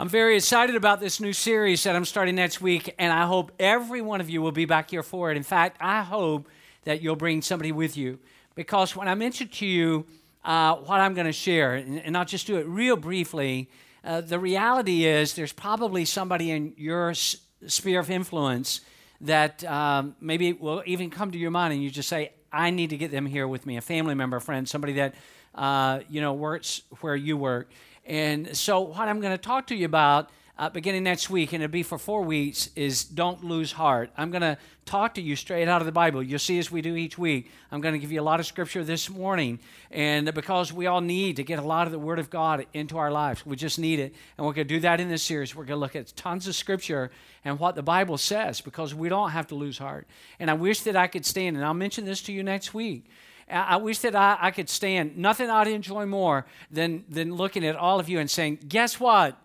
[0.00, 3.52] I'm very excited about this new series that I'm starting next week, and I hope
[3.58, 5.36] every one of you will be back here for it.
[5.36, 6.48] In fact, I hope
[6.84, 8.18] that you'll bring somebody with you
[8.54, 10.06] because when I mention to you
[10.42, 13.68] uh, what I'm going to share, and, I'll just do it real briefly,
[14.02, 17.36] uh, the reality is there's probably somebody in your s-
[17.66, 18.80] sphere of influence
[19.20, 22.88] that um, maybe will even come to your mind, and you just say, I need
[22.88, 25.14] to get them here with me, a family member, a friend, somebody that
[25.54, 27.70] uh, you know works where you work.
[28.10, 31.62] And so, what I'm going to talk to you about uh, beginning next week, and
[31.62, 34.10] it'll be for four weeks, is don't lose heart.
[34.16, 36.20] I'm going to talk to you straight out of the Bible.
[36.20, 37.52] You'll see as we do each week.
[37.70, 39.60] I'm going to give you a lot of scripture this morning,
[39.92, 42.98] and because we all need to get a lot of the Word of God into
[42.98, 44.12] our lives, we just need it.
[44.36, 45.54] And we're going to do that in this series.
[45.54, 47.12] We're going to look at tons of scripture
[47.44, 50.08] and what the Bible says because we don't have to lose heart.
[50.40, 53.06] And I wish that I could stand, and I'll mention this to you next week.
[53.50, 55.16] I wish that I, I could stand.
[55.16, 59.36] Nothing I'd enjoy more than, than looking at all of you and saying, guess what?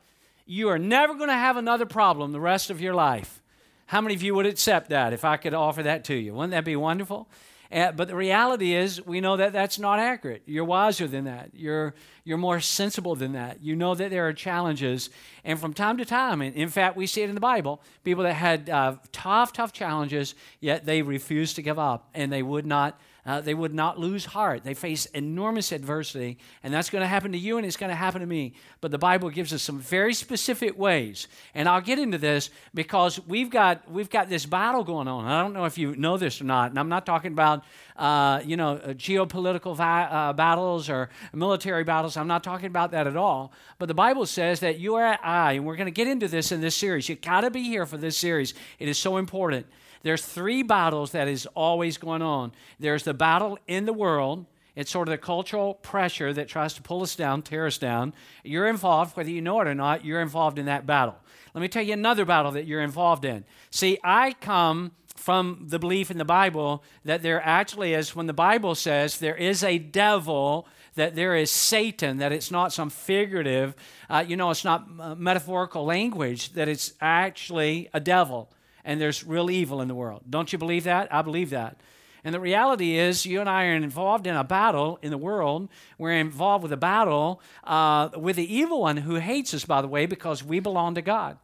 [0.46, 3.42] You are never going to have another problem the rest of your life.
[3.88, 6.34] How many of you would accept that if I could offer that to you?
[6.34, 7.28] Wouldn't that be wonderful?
[7.72, 10.44] Uh, but the reality is, we know that that's not accurate.
[10.46, 11.50] You're wiser than that.
[11.54, 13.64] You're, you're more sensible than that.
[13.64, 15.10] You know that there are challenges.
[15.44, 18.24] And from time to time, and in fact, we see it in the Bible people
[18.24, 22.66] that had uh, tough, tough challenges, yet they refused to give up and they would
[22.66, 24.64] not uh, they would not lose heart.
[24.64, 27.96] They face enormous adversity, and that's going to happen to you and it's going to
[27.96, 28.54] happen to me.
[28.82, 33.20] But the Bible gives us some very specific ways, and I'll get into this because
[33.28, 35.26] we've got we've got this battle going on.
[35.26, 37.64] I don't know if you know this or not, and I'm not talking about
[37.98, 42.18] uh, you know uh, geopolitical va- uh, battles or military battles.
[42.18, 43.52] I'm not talking about that at all.
[43.80, 46.52] But the Bible says that you are I, and we're going to get into this
[46.52, 47.10] in this series.
[47.10, 48.54] You got to be here for this series.
[48.78, 49.66] It is so important.
[50.06, 52.52] There's three battles that is always going on.
[52.80, 54.46] There's the battle in the world.
[54.76, 58.14] It's sort of the cultural pressure that tries to pull us down, tear us down.
[58.44, 61.16] You're involved, whether you know it or not, you're involved in that battle.
[61.56, 63.46] Let me tell you another battle that you're involved in.
[63.72, 68.32] See, I come from the belief in the Bible that there actually is, when the
[68.34, 73.74] Bible says there is a devil, that there is Satan, that it's not some figurative,
[74.08, 78.52] uh, you know, it's not uh, metaphorical language, that it's actually a devil
[78.86, 80.22] and there's real evil in the world.
[80.30, 81.14] Don't you believe that?
[81.14, 81.82] I believe that.
[82.24, 85.70] And the reality is, you and I are involved in a battle in the world.
[85.98, 89.88] We're involved with a battle uh, with the evil one who hates us, by the
[89.88, 91.38] way, because we belong to God.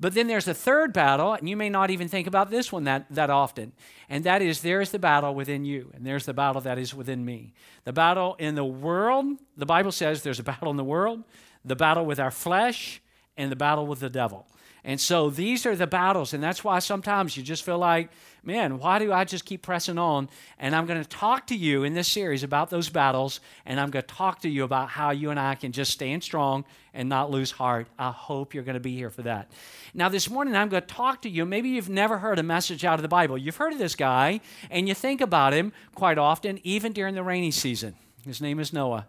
[0.00, 2.82] But then there's a third battle, and you may not even think about this one
[2.84, 3.72] that, that often.
[4.08, 7.24] And that is there's the battle within you, and there's the battle that is within
[7.24, 7.54] me.
[7.84, 11.22] The battle in the world, the Bible says there's a battle in the world,
[11.64, 13.00] the battle with our flesh,
[13.36, 14.46] and the battle with the devil.
[14.86, 18.10] And so these are the battles, and that's why sometimes you just feel like,
[18.42, 20.28] man, why do I just keep pressing on?
[20.58, 23.90] And I'm going to talk to you in this series about those battles, and I'm
[23.90, 27.08] going to talk to you about how you and I can just stand strong and
[27.08, 27.86] not lose heart.
[27.98, 29.50] I hope you're going to be here for that.
[29.94, 31.46] Now, this morning, I'm going to talk to you.
[31.46, 33.38] Maybe you've never heard a message out of the Bible.
[33.38, 34.40] You've heard of this guy,
[34.70, 37.94] and you think about him quite often, even during the rainy season.
[38.26, 39.06] His name is Noah.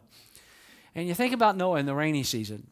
[0.96, 2.68] And you think about Noah in the rainy season.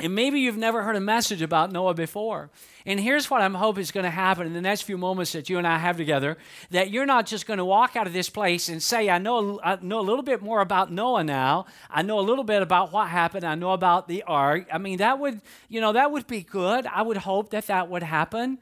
[0.00, 2.48] And maybe you've never heard a message about Noah before.
[2.86, 5.50] And here's what I'm hoping is going to happen in the next few moments that
[5.50, 6.38] you and I have together
[6.70, 9.60] that you're not just going to walk out of this place and say, I know,
[9.62, 11.66] I know a little bit more about Noah now.
[11.90, 13.44] I know a little bit about what happened.
[13.44, 14.66] I know about the ark.
[14.72, 16.86] I mean, that would, you know, that would be good.
[16.86, 18.58] I would hope that that would happen.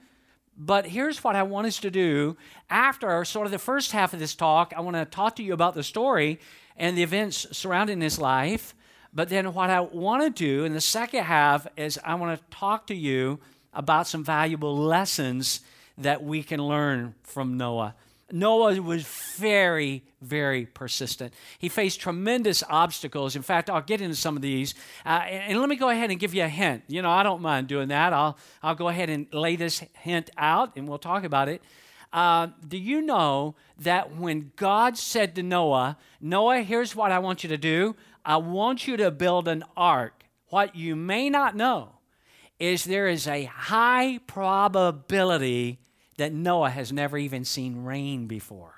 [0.57, 2.37] But here's what I want us to do
[2.69, 4.73] after sort of the first half of this talk.
[4.77, 6.41] I want to talk to you about the story
[6.77, 8.75] and the events surrounding his life.
[9.13, 12.57] But then, what I want to do in the second half is I want to
[12.57, 13.41] talk to you
[13.73, 15.61] about some valuable lessons
[15.97, 17.95] that we can learn from Noah.
[18.31, 21.33] Noah was very, very persistent.
[21.59, 23.35] He faced tremendous obstacles.
[23.35, 24.75] In fact, I'll get into some of these.
[25.07, 26.85] Uh, and, and, let me go ahead and give you a hint.
[26.89, 28.13] You know, I don't mind doing that.
[28.13, 31.63] I'll, I'll go ahead and lay this hint out and we'll talk about it.
[32.13, 37.43] Uh, do you know that when God said to Noah, Noah, here's what I want
[37.43, 37.97] you to do
[38.29, 40.23] I want you to build an ark.
[40.51, 41.93] What you may not know
[42.59, 45.79] is there is a high probability
[46.19, 48.75] that Noah has never even seen rain before.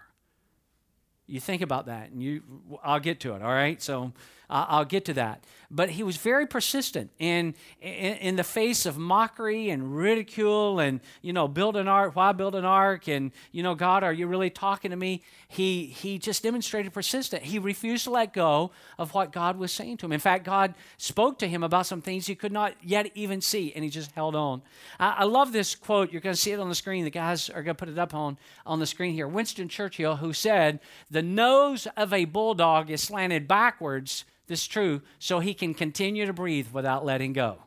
[1.27, 2.43] You think about that, and you,
[2.85, 3.83] I'll get to it, all right?
[3.83, 4.13] So
[4.51, 5.45] I'll get to that.
[5.73, 10.99] But he was very persistent in, in, in, the face of mockery and ridicule and,
[11.23, 12.17] you know, build an ark.
[12.17, 13.07] Why build an ark?
[13.07, 15.23] And, you know, God, are you really talking to me?
[15.47, 17.45] He, he just demonstrated persistence.
[17.45, 20.13] He refused to let go of what God was saying to him.
[20.13, 23.73] In fact, God spoke to him about some things he could not yet even see,
[23.73, 24.63] and he just held on.
[24.99, 26.11] I, I love this quote.
[26.11, 27.05] You're going to see it on the screen.
[27.05, 29.29] The guys are going to put it up on, on the screen here.
[29.29, 35.01] Winston Churchill, who said, The nose of a bulldog is slanted backwards this is true,
[35.21, 37.59] so he can continue to breathe without letting go.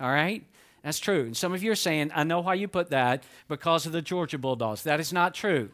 [0.00, 0.42] All right?
[0.82, 1.26] That's true.
[1.26, 4.02] And some of you are saying, I know why you put that because of the
[4.02, 4.82] Georgia Bulldogs.
[4.82, 5.70] That is not true.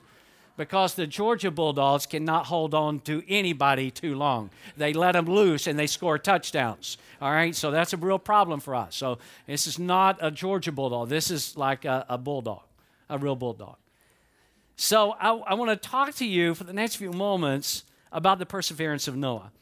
[0.58, 4.50] Because the Georgia Bulldogs cannot hold on to anybody too long.
[4.76, 6.98] They let them loose and they score touchdowns.
[7.22, 7.56] All right?
[7.56, 8.94] So that's a real problem for us.
[8.94, 9.16] So
[9.46, 11.08] this is not a Georgia Bulldog.
[11.08, 12.64] This is like a, a bulldog,
[13.08, 13.76] a real bulldog.
[14.76, 18.44] So I, I want to talk to you for the next few moments about the
[18.44, 19.52] perseverance of Noah.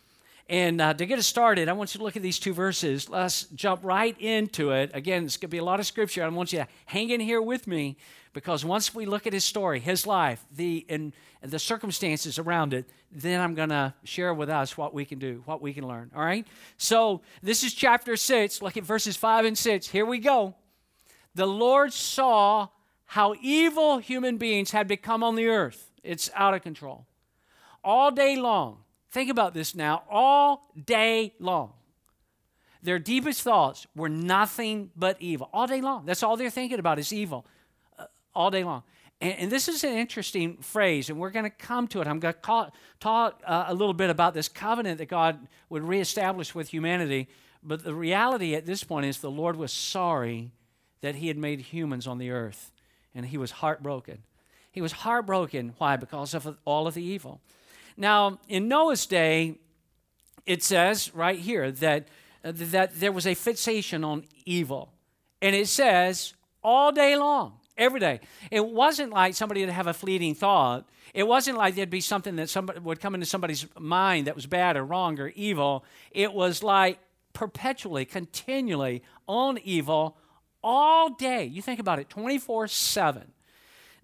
[0.49, 3.11] And uh, to get us started, I want you to look at these two verses.
[3.11, 4.91] Let's jump right into it.
[4.95, 6.25] Again, it's going to be a lot of scripture.
[6.25, 7.99] I want you to hang in here with me
[8.33, 11.12] because once we look at his story, his life, the and
[11.43, 15.43] the circumstances around it, then I'm going to share with us what we can do,
[15.45, 16.11] what we can learn.
[16.15, 16.47] All right?
[16.77, 18.62] So this is chapter 6.
[18.62, 19.89] Look at verses 5 and 6.
[19.89, 20.55] Here we go.
[21.35, 22.69] The Lord saw
[23.05, 25.91] how evil human beings had become on the earth.
[26.03, 27.06] It's out of control.
[27.85, 28.79] All day long,
[29.10, 31.72] Think about this now all day long.
[32.82, 35.49] Their deepest thoughts were nothing but evil.
[35.52, 36.06] All day long.
[36.06, 37.46] That's all they're thinking about is evil.
[37.99, 38.82] Uh, all day long.
[39.20, 42.06] And, and, this is an interesting phrase, and we're going to come to it.
[42.06, 46.55] I'm going to talk uh, a little bit about this covenant that God would reestablish
[46.55, 47.28] with humanity.
[47.62, 50.52] But the reality at this point is the Lord was sorry
[51.00, 52.70] that He had made humans on the earth,
[53.12, 54.22] and He was heartbroken.
[54.70, 55.75] He was heartbroken.
[55.78, 55.96] Why?
[55.96, 57.40] Because of all of the evil.
[57.99, 59.59] Now, in Noah's day,
[60.47, 62.06] it says right here that,
[62.45, 64.93] that there was a fixation on evil.
[65.43, 68.21] And it says all day long, every day.
[68.53, 70.89] It wasn't like somebody would have a fleeting thought.
[71.12, 74.47] It wasn't like there'd be something that somebody would come into somebody's mind that was
[74.47, 75.85] bad or wrong or evil.
[76.12, 77.01] It was like
[77.33, 80.17] perpetually, continually on evil
[80.62, 81.47] all day.
[81.47, 83.33] You think about it 24 7.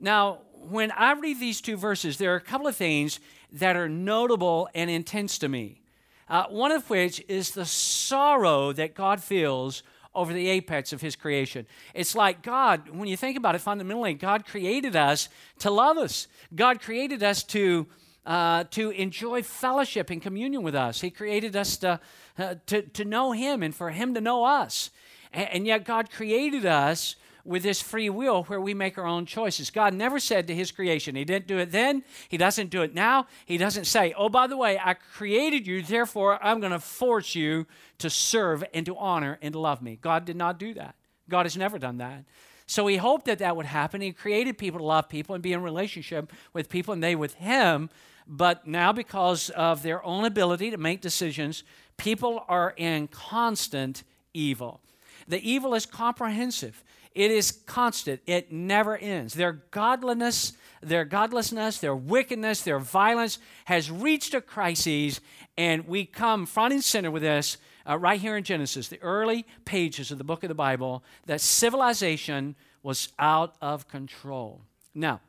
[0.01, 3.21] Now, when I read these two verses, there are a couple of things
[3.55, 5.81] that are notable and intense to me.
[6.29, 9.83] Uh, one of which is the sorrow that God feels
[10.15, 11.67] over the apex of his creation.
[11.93, 15.29] It's like God, when you think about it fundamentally, God created us
[15.61, 16.29] to love us.
[16.55, 17.87] God created us to,
[18.25, 21.01] uh, to enjoy fellowship and communion with us.
[21.01, 22.01] He created us to,
[22.39, 24.91] uh, to, to know Him and for Him to know us.
[25.33, 29.27] And, and yet, God created us with this free will where we make our own
[29.27, 29.71] choices.
[29.71, 32.95] God never said to his creation, He didn't do it then, He doesn't do it
[32.95, 33.27] now.
[33.45, 37.35] He doesn't say, Oh, by the way, I created you, therefore I'm going to force
[37.35, 37.67] you
[37.99, 39.99] to serve and to honor and to love me.
[40.01, 40.95] God did not do that.
[41.29, 42.25] God has never done that.
[42.67, 44.01] So he hoped that that would happen.
[44.01, 47.35] He created people to love people and be in relationship with people and they with
[47.35, 47.91] him.
[48.27, 51.63] But now, because of their own ability to make decisions,
[51.99, 54.03] people are in constant
[54.33, 54.81] evil.
[55.29, 56.83] The evil is comprehensive.
[57.15, 58.21] It is constant.
[58.27, 59.35] It never ends.
[59.35, 65.21] Their godliness, their godlessness, their wickedness, their violence has reached a crisis,
[65.57, 67.57] and we come front and center with this
[67.89, 71.41] uh, right here in Genesis, the early pages of the book of the Bible, that
[71.41, 74.63] civilization was out of control.
[74.95, 75.21] Now,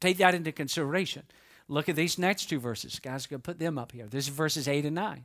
[0.00, 1.24] take that into consideration.
[1.68, 2.98] Look at these next two verses.
[2.98, 4.06] Guys, going to put them up here.
[4.06, 5.24] This is verses 8 and 9.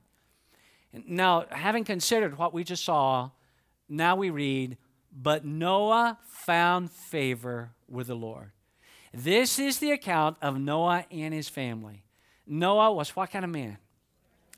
[1.07, 3.29] Now, having considered what we just saw,
[3.89, 4.77] now we read,
[5.15, 8.51] but Noah found favor with the Lord.
[9.13, 12.03] This is the account of Noah and his family.
[12.47, 13.77] Noah was what kind of man?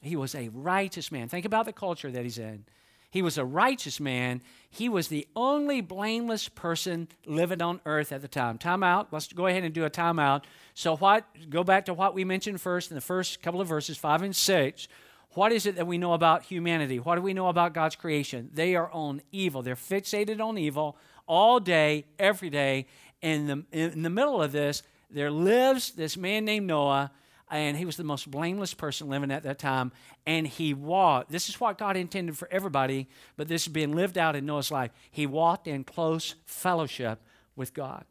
[0.02, 1.28] He was a righteous man.
[1.28, 2.66] Think about the culture that he's in.
[3.10, 4.42] He was a righteous man.
[4.70, 8.58] He was the only blameless person living on earth at the time.
[8.58, 9.08] Time out.
[9.12, 10.44] Let's go ahead and do a timeout.
[10.74, 11.26] So, what?
[11.50, 14.36] Go back to what we mentioned first in the first couple of verses, five and
[14.36, 14.90] six.
[15.36, 16.98] What is it that we know about humanity?
[16.98, 18.50] What do we know about God's creation?
[18.54, 19.62] They are on evil.
[19.62, 22.88] They're fixated on evil all day, every day.
[23.22, 27.12] And in the, in the middle of this, there lives this man named Noah,
[27.52, 29.92] and he was the most blameless person living at that time.
[30.26, 31.32] And he walked.
[31.32, 34.72] This is what God intended for everybody, but this is being lived out in Noah's
[34.72, 34.92] life.
[35.12, 37.20] He walked in close fellowship
[37.58, 38.06] with God.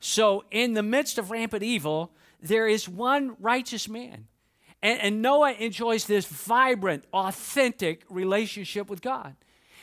[0.00, 4.26] So, in the midst of rampant evil, there is one righteous man
[4.82, 9.34] and, and Noah enjoys this vibrant, authentic relationship with God.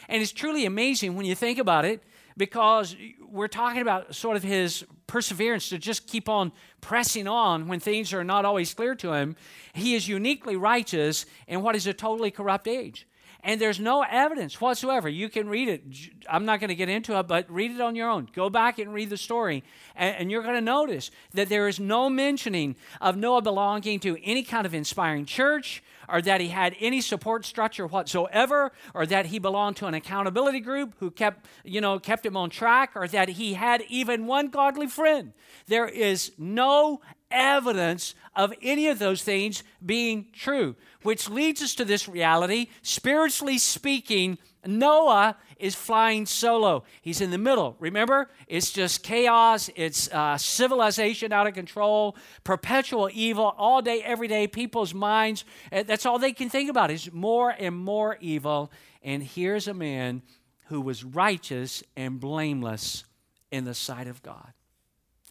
[0.07, 2.03] And it's truly amazing when you think about it
[2.37, 2.95] because
[3.27, 8.13] we're talking about sort of his perseverance to just keep on pressing on when things
[8.13, 9.35] are not always clear to him.
[9.73, 13.07] He is uniquely righteous in what is a totally corrupt age.
[13.45, 15.07] And there's no evidence whatsoever.
[15.07, 15.83] You can read it.
[16.27, 18.27] I'm not going to get into it, but read it on your own.
[18.33, 19.63] Go back and read the story.
[19.95, 24.17] And, and you're going to notice that there is no mentioning of Noah belonging to
[24.23, 29.27] any kind of inspiring church or that he had any support structure whatsoever or that
[29.27, 33.07] he belonged to an accountability group who kept, you know, kept him on track or
[33.07, 35.33] that he had even one godly friend.
[35.67, 41.85] There is no evidence of any of those things being true, which leads us to
[41.85, 42.67] this reality.
[42.81, 46.83] Spiritually speaking, Noah is flying solo.
[47.01, 47.75] He's in the middle.
[47.79, 48.29] Remember?
[48.47, 49.69] It's just chaos.
[49.75, 54.47] It's uh, civilization out of control, perpetual evil all day, every day.
[54.47, 58.71] People's minds, eh, that's all they can think about is more and more evil.
[59.01, 60.21] And here's a man
[60.65, 63.05] who was righteous and blameless
[63.51, 64.53] in the sight of God.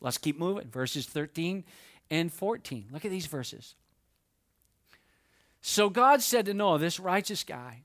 [0.00, 0.68] Let's keep moving.
[0.68, 1.64] Verses 13
[2.10, 2.86] and 14.
[2.92, 3.74] Look at these verses.
[5.60, 7.84] So God said to Noah, this righteous guy,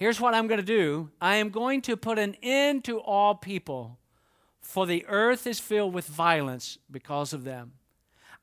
[0.00, 3.34] Here's what I'm going to do I am going to put an end to all
[3.34, 3.98] people,
[4.62, 7.72] for the earth is filled with violence because of them.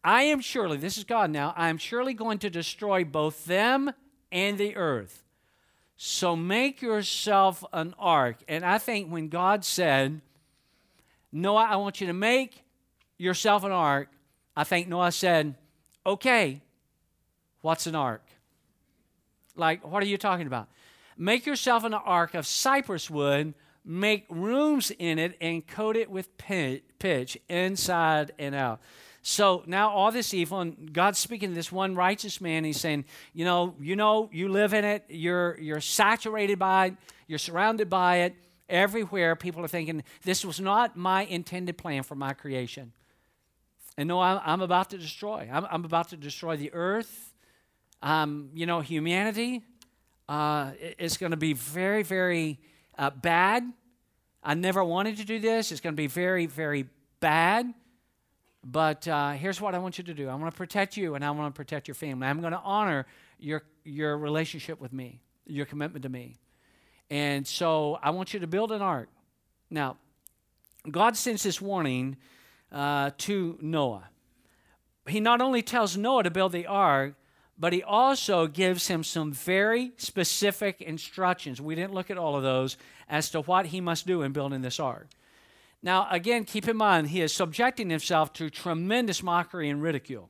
[0.03, 3.91] I am surely, this is God now, I am surely going to destroy both them
[4.31, 5.23] and the earth.
[5.95, 8.37] So make yourself an ark.
[8.47, 10.21] And I think when God said,
[11.31, 12.61] Noah, I want you to make
[13.17, 14.09] yourself an ark,
[14.55, 15.55] I think Noah said,
[16.05, 16.61] Okay,
[17.61, 18.23] what's an ark?
[19.55, 20.67] Like, what are you talking about?
[21.17, 26.37] Make yourself an ark of cypress wood, make rooms in it, and coat it with
[26.37, 28.79] pitch inside and out.
[29.23, 32.63] So now all this evil, and God's speaking to this one righteous man.
[32.63, 35.03] He's saying, you know, you know, you live in it.
[35.09, 36.93] You're you're saturated by it.
[37.27, 38.35] You're surrounded by it.
[38.69, 42.93] Everywhere, people are thinking this was not my intended plan for my creation.
[43.97, 45.49] And no, I'm, I'm about to destroy.
[45.51, 47.33] I'm, I'm, about to destroy the earth.
[48.01, 49.63] Um, you know, humanity
[50.29, 52.59] uh, it's going to be very, very
[52.97, 53.71] uh, bad.
[54.43, 55.71] I never wanted to do this.
[55.71, 56.85] It's going to be very, very
[57.19, 57.73] bad.
[58.63, 61.23] But uh, here's what I want you to do I want to protect you and
[61.23, 62.27] I want to protect your family.
[62.27, 63.05] I'm going to honor
[63.39, 66.37] your, your relationship with me, your commitment to me.
[67.09, 69.09] And so I want you to build an ark.
[69.69, 69.97] Now,
[70.89, 72.17] God sends this warning
[72.71, 74.09] uh, to Noah.
[75.07, 77.15] He not only tells Noah to build the ark,
[77.59, 81.59] but he also gives him some very specific instructions.
[81.59, 82.77] We didn't look at all of those
[83.09, 85.07] as to what he must do in building this ark.
[85.81, 90.29] Now, again, keep in mind, he is subjecting himself to tremendous mockery and ridicule.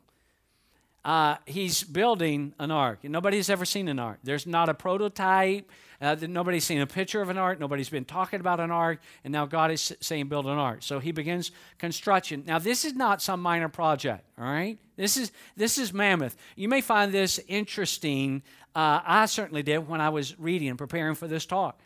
[1.06, 4.20] Uh, he's building an ark, nobody's ever seen an ark.
[4.24, 5.70] There's not a prototype.
[6.00, 7.60] Uh, nobody's seen a picture of an ark.
[7.60, 10.80] Nobody's been talking about an ark, and now God is saying build an ark.
[10.82, 12.44] So he begins construction.
[12.46, 14.78] Now, this is not some minor project, all right?
[14.96, 16.36] This is this is mammoth.
[16.56, 18.44] You may find this interesting.
[18.76, 21.80] Uh, I certainly did when I was reading and preparing for this talk.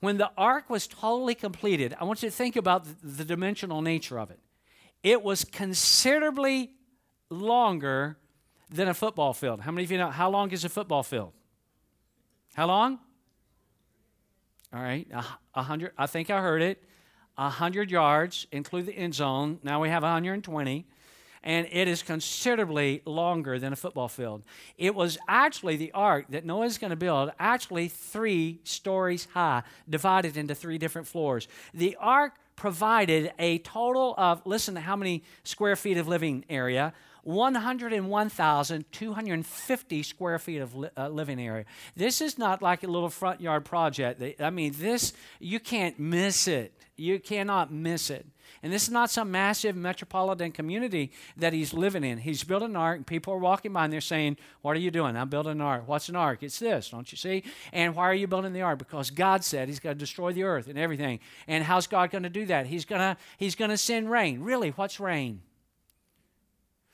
[0.00, 4.18] When the ark was totally completed, I want you to think about the dimensional nature
[4.18, 4.40] of it.
[5.04, 6.70] It was considerably
[7.30, 8.16] longer
[8.72, 9.60] than a football field.
[9.60, 11.32] How many of you know how long is a football field?
[12.54, 12.98] How long?
[14.74, 15.06] All right,
[15.54, 15.92] a, hundred.
[15.98, 16.82] I think I heard it.
[17.36, 19.58] A hundred yards, include the end zone.
[19.62, 20.86] Now we have 120,
[21.42, 24.42] and it is considerably longer than a football field.
[24.78, 30.36] It was actually the ark that Noah's going to build, actually three stories high, divided
[30.36, 31.48] into three different floors.
[31.74, 36.92] The ark provided a total of listen to how many square feet of living area
[37.22, 41.64] 101,250 square feet of li- uh, living area.
[41.94, 44.20] This is not like a little front yard project.
[44.40, 46.74] I mean, this, you can't miss it.
[46.96, 48.26] You cannot miss it.
[48.62, 52.18] And this is not some massive metropolitan community that he's living in.
[52.18, 54.92] He's building an ark, and people are walking by and they're saying, What are you
[54.92, 55.16] doing?
[55.16, 55.84] I'm building an ark.
[55.86, 56.42] What's an ark?
[56.42, 57.42] It's this, don't you see?
[57.72, 58.78] And why are you building the ark?
[58.78, 61.18] Because God said he's going to destroy the earth and everything.
[61.48, 62.66] And how's God going to do that?
[62.66, 64.42] He's going to he's going to send rain.
[64.42, 65.42] Really, what's rain?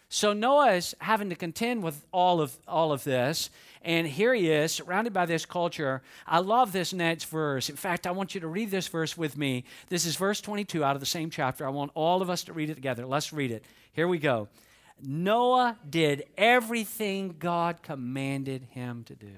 [0.09, 3.50] So Noah is having to contend with all of all of this,
[3.83, 6.03] and here he is, surrounded by this culture.
[6.27, 7.69] I love this next verse.
[7.69, 9.65] In fact, I want you to read this verse with me.
[9.88, 11.67] This is verse 22 out of the same chapter.
[11.67, 13.07] I want all of us to read it together.
[13.07, 13.65] Let's read it.
[13.93, 14.49] Here we go.
[15.00, 19.33] Noah did everything God commanded him to do.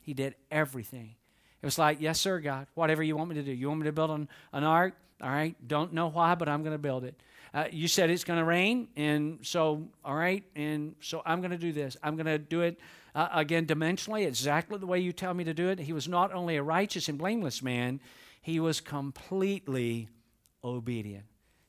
[0.00, 1.14] He did everything.
[1.62, 3.52] It was like, yes, sir, God, whatever you want me to do.
[3.52, 4.94] You want me to build an, an ark?
[5.22, 7.18] All right, don't know why, but I'm going to build it.
[7.56, 11.52] Uh, you said it's going to rain, and so, all right, and so I'm going
[11.52, 11.96] to do this.
[12.02, 12.78] I'm going to do it
[13.14, 15.78] uh, again dimensionally, exactly the way you tell me to do it.
[15.78, 17.98] He was not only a righteous and blameless man,
[18.42, 20.10] he was completely
[20.62, 21.24] obedient.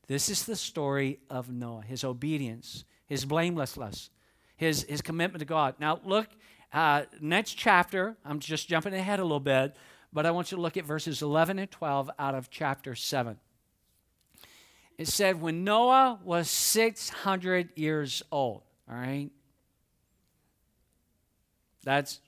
[0.08, 4.10] This is the story of Noah, his obedience, his blamelessness,
[4.58, 5.76] his, his commitment to God.
[5.80, 6.28] Now, look,
[6.74, 9.78] uh, next chapter, I'm just jumping ahead a little bit,
[10.12, 13.38] but I want you to look at verses 11 and 12 out of chapter 7
[14.98, 19.30] it said when Noah was 600 years old, all right?
[21.84, 22.20] That's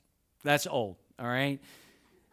[0.43, 1.59] that's old, all right?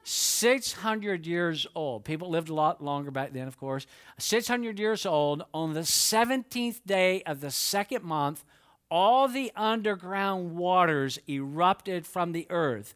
[0.05, 2.05] 600 years old.
[2.05, 3.88] People lived a lot longer back then, of course.
[4.19, 8.45] 600 years old, on the 17th day of the second month,
[8.88, 12.95] all the underground waters erupted from the earth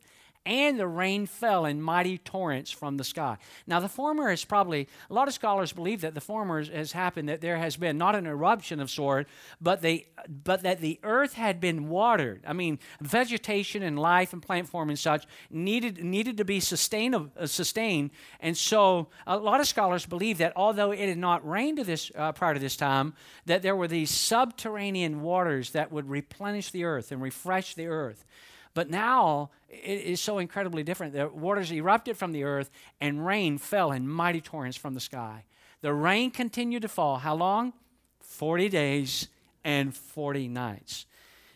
[0.50, 3.37] and the rain fell in mighty torrents from the sky.
[3.69, 7.28] Now, the former is probably, a lot of scholars believe that the former has happened,
[7.28, 9.28] that there has been not an eruption of sort,
[9.61, 12.42] but, they, but that the earth had been watered.
[12.45, 17.14] I mean, vegetation and life and plant form and such needed, needed to be sustained,
[17.14, 18.11] uh, sustained.
[18.40, 22.11] And so, a lot of scholars believe that although it had not rained to this,
[22.16, 23.14] uh, prior to this time,
[23.47, 28.25] that there were these subterranean waters that would replenish the earth and refresh the earth.
[28.74, 31.12] But now it is so incredibly different.
[31.12, 35.44] The waters erupted from the earth, and rain fell in mighty torrents from the sky.
[35.80, 37.18] The rain continued to fall.
[37.18, 37.72] How long?
[38.20, 39.28] 40 days
[39.64, 41.06] and 40 nights.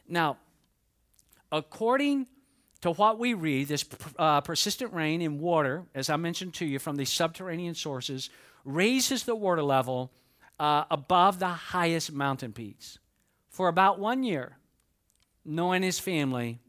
[0.09, 0.39] Now,
[1.53, 2.27] according
[2.81, 3.85] to what we read, this
[4.19, 8.29] uh, persistent rain in water, as I mentioned to you from these subterranean sources,
[8.65, 10.11] raises the water level
[10.59, 12.99] uh, above the highest mountain peaks.
[13.49, 14.59] For about one year,
[15.45, 16.61] Noah and his family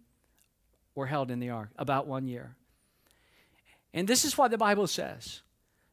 [0.95, 2.55] were held in the ark, about one year.
[3.93, 5.41] And this is what the Bible says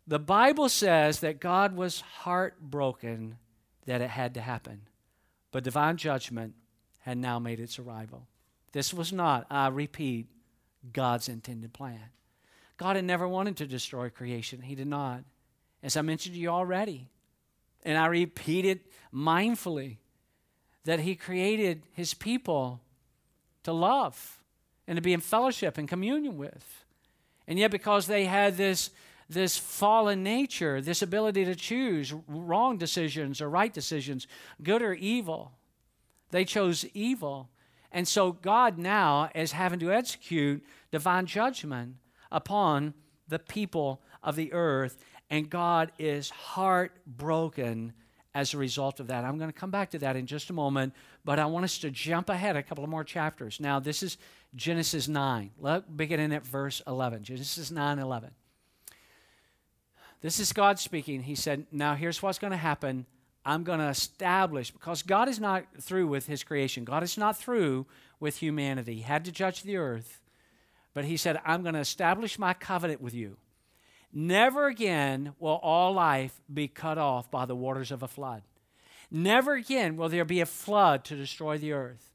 [0.06, 3.38] the Bible says that God was heartbroken
[3.87, 4.82] that it had to happen,
[5.52, 6.54] but divine judgment
[7.00, 8.26] had now made its arrival.
[8.73, 10.26] This was not, I repeat,
[10.92, 12.11] God's intended plan.
[12.76, 15.23] God had never wanted to destroy creation, He did not.
[15.82, 17.09] As I mentioned to you already,
[17.85, 18.80] and I repeat it
[19.14, 19.99] mindfully,
[20.85, 22.80] that He created His people
[23.62, 24.42] to love
[24.87, 26.85] and to be in fellowship and communion with.
[27.47, 28.91] And yet, because they had this,
[29.29, 34.27] this fallen nature, this ability to choose wrong decisions or right decisions,
[34.62, 35.53] good or evil,
[36.31, 37.51] they chose evil.
[37.91, 41.97] And so, God now is having to execute divine judgment
[42.31, 42.95] upon
[43.29, 44.99] the people of the earth,
[45.31, 47.93] and God is heartbroken
[48.35, 49.25] as a result of that.
[49.25, 51.79] I'm going to come back to that in just a moment, but I want us
[51.79, 53.61] to jump ahead a couple of more chapters.
[53.61, 54.17] Now, this is
[54.54, 55.50] Genesis 9.
[55.59, 57.23] Look, beginning at verse 11.
[57.25, 58.30] Genesis 9 11.
[60.21, 61.23] This is God speaking.
[61.23, 63.06] He said, Now here's what's going to happen.
[63.44, 67.36] I'm going to establish, because God is not through with his creation, God is not
[67.36, 67.86] through
[68.21, 68.97] with humanity.
[68.97, 70.21] He had to judge the earth,
[70.95, 73.36] but he said, I'm going to establish my covenant with you.
[74.12, 78.43] Never again will all life be cut off by the waters of a flood.
[79.10, 82.12] Never again will there be a flood to destroy the earth.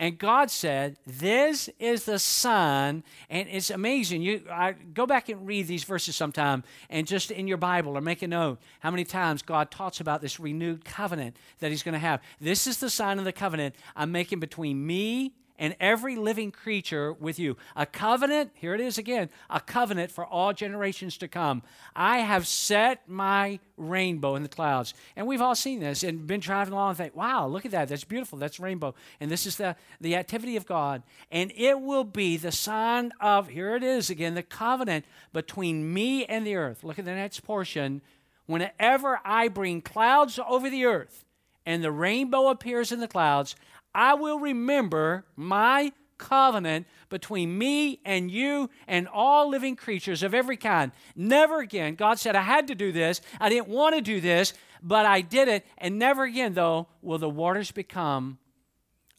[0.00, 3.02] And God said, This is the Son.
[3.28, 4.22] And it's amazing.
[4.22, 8.00] You I, go back and read these verses sometime and just in your Bible or
[8.00, 11.94] make a note how many times God talks about this renewed covenant that He's going
[11.94, 12.22] to have.
[12.40, 17.12] This is the sign of the covenant I'm making between me and every living creature
[17.12, 17.56] with you.
[17.74, 21.62] A covenant, here it is again, a covenant for all generations to come.
[21.96, 24.94] I have set my rainbow in the clouds.
[25.16, 27.88] And we've all seen this and been driving along and think, wow, look at that.
[27.88, 28.38] That's beautiful.
[28.38, 28.94] That's rainbow.
[29.20, 31.02] And this is the, the activity of God.
[31.30, 36.24] And it will be the sign of, here it is again, the covenant between me
[36.24, 36.84] and the earth.
[36.84, 38.02] Look at the next portion.
[38.46, 41.24] Whenever I bring clouds over the earth,
[41.66, 43.54] and the rainbow appears in the clouds,
[43.98, 50.56] I will remember my covenant between me and you and all living creatures of every
[50.56, 50.92] kind.
[51.16, 51.96] Never again.
[51.96, 53.20] God said, I had to do this.
[53.40, 55.66] I didn't want to do this, but I did it.
[55.78, 58.38] And never again, though, will the waters become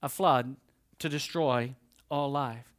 [0.02, 0.56] a flood
[1.00, 1.76] to destroy
[2.10, 2.74] all life.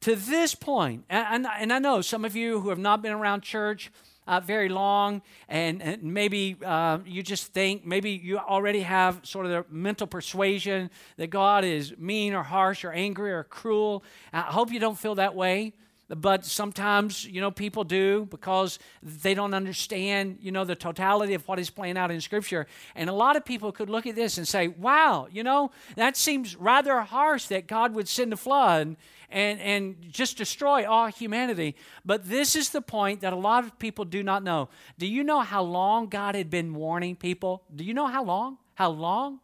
[0.00, 3.42] To this point, and, and I know some of you who have not been around
[3.42, 3.92] church,
[4.26, 9.46] uh, very long, and, and maybe uh, you just think, maybe you already have sort
[9.46, 14.04] of the mental persuasion that God is mean or harsh or angry or cruel.
[14.32, 15.72] I hope you don't feel that way.
[16.14, 21.48] But sometimes, you know, people do because they don't understand, you know, the totality of
[21.48, 22.66] what is playing out in Scripture.
[22.94, 26.18] And a lot of people could look at this and say, wow, you know, that
[26.18, 28.96] seems rather harsh that God would send a flood
[29.32, 31.74] and, and just destroy all humanity.
[32.04, 34.68] But this is the point that a lot of people do not know.
[34.98, 37.64] Do you know how long God had been warning people?
[37.74, 38.58] Do you know how long?
[38.74, 39.40] How long?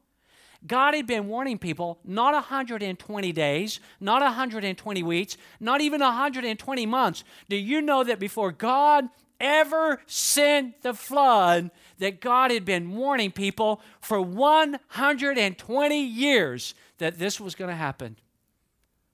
[0.67, 7.25] God had been warning people not 120 days, not 120 weeks, not even 120 months.
[7.49, 9.09] Do you know that before God
[9.41, 17.41] ever sent the flood, that God had been warning people for 120 years that this
[17.41, 18.17] was going to happen?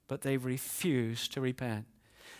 [0.09, 1.87] But they refuse to repent.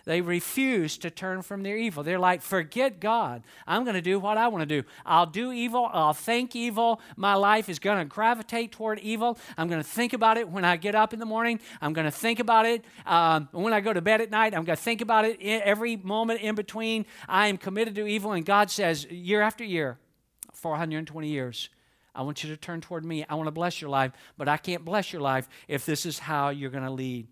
[0.05, 2.03] They refuse to turn from their evil.
[2.03, 3.43] They're like, forget God.
[3.67, 4.87] I'm going to do what I want to do.
[5.07, 5.89] I'll do evil.
[5.91, 7.01] I'll think evil.
[7.17, 9.39] My life is going to gravitate toward evil.
[9.57, 11.59] I'm going to think about it when I get up in the morning.
[11.81, 14.55] I'm going to think about it um, when I go to bed at night.
[14.55, 17.07] I'm going to think about it every moment in between.
[17.27, 18.33] I am committed to evil.
[18.33, 19.99] And God says, year after year,
[20.53, 21.71] 420 years,
[22.15, 23.25] I want you to turn toward me.
[23.29, 26.19] I want to bless your life, but I can't bless your life if this is
[26.19, 27.27] how you're going to lead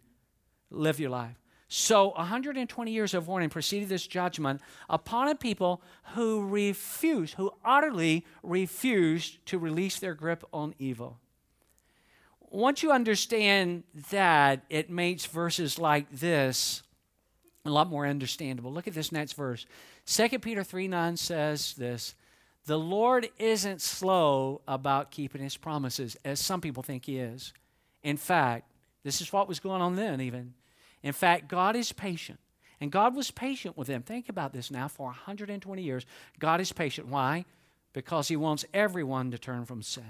[0.73, 1.37] live your life.
[1.69, 5.81] So 120 years of warning preceded this judgment upon a people
[6.15, 11.19] who refused, who utterly refused to release their grip on evil.
[12.41, 16.83] Once you understand that, it makes verses like this
[17.65, 18.71] a lot more understandable.
[18.71, 19.65] Look at this next verse.
[20.05, 22.15] 2 Peter 3 9 says this
[22.67, 27.55] The Lord isn't slow about keeping his promises, as some people think he is.
[28.03, 28.71] In fact,
[29.05, 30.53] this is what was going on then, even.
[31.03, 32.39] In fact, God is patient.
[32.81, 34.03] And God was patient with them.
[34.03, 36.05] Think about this now for 120 years.
[36.39, 37.07] God is patient.
[37.07, 37.45] Why?
[37.93, 40.05] Because He wants everyone to turn from sin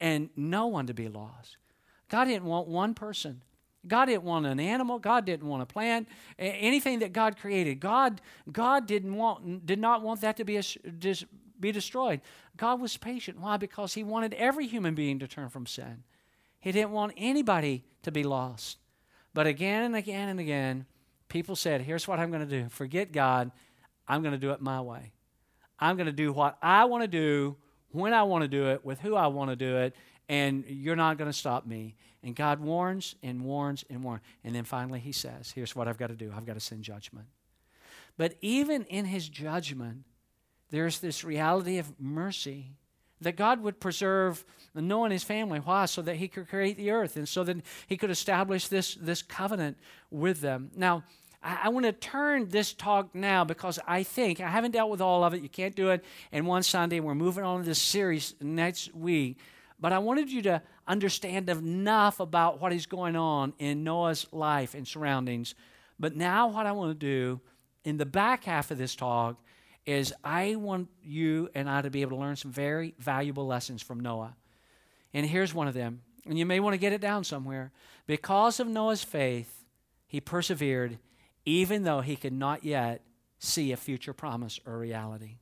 [0.00, 1.56] and no one to be lost.
[2.10, 3.42] God didn't want one person.
[3.86, 4.98] God didn't want an animal.
[4.98, 6.08] God didn't want a plant.
[6.38, 10.62] Anything that God created, God, God didn't want, did not want that to be, a,
[11.60, 12.20] be destroyed.
[12.56, 13.40] God was patient.
[13.40, 13.56] Why?
[13.56, 16.04] Because He wanted every human being to turn from sin.
[16.60, 18.78] He didn't want anybody to be lost.
[19.34, 20.86] But again and again and again,
[21.28, 23.50] people said, Here's what I'm going to do forget God,
[24.08, 25.12] I'm going to do it my way.
[25.78, 27.56] I'm going to do what I want to do,
[27.90, 29.96] when I want to do it, with who I want to do it,
[30.28, 31.96] and you're not going to stop me.
[32.22, 34.22] And God warns and warns and warns.
[34.44, 36.84] And then finally he says, Here's what I've got to do I've got to send
[36.84, 37.26] judgment.
[38.16, 40.04] But even in his judgment,
[40.70, 42.76] there's this reality of mercy
[43.24, 45.58] that God would preserve Noah and his family.
[45.58, 45.86] Why?
[45.86, 49.22] So that he could create the earth and so that he could establish this, this
[49.22, 49.76] covenant
[50.10, 50.70] with them.
[50.76, 51.04] Now,
[51.42, 55.00] I, I want to turn this talk now because I think, I haven't dealt with
[55.00, 55.42] all of it.
[55.42, 57.00] You can't do it in one Sunday.
[57.00, 59.38] We're moving on to this series next week.
[59.78, 64.74] But I wanted you to understand enough about what is going on in Noah's life
[64.74, 65.54] and surroundings.
[65.98, 67.40] But now, what I want to do
[67.84, 69.36] in the back half of this talk
[69.86, 73.82] is I want you and I to be able to learn some very valuable lessons
[73.82, 74.34] from Noah.
[75.12, 76.02] And here's one of them.
[76.26, 77.70] And you may want to get it down somewhere.
[78.06, 79.64] Because of Noah's faith,
[80.06, 80.98] he persevered
[81.44, 83.02] even though he could not yet
[83.38, 85.36] see a future promise or reality.